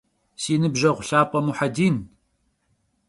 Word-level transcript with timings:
Si 0.41 0.53
nıbjeğu 0.61 0.97
lhap'e 1.07 1.39
Muhedin! 1.45 1.97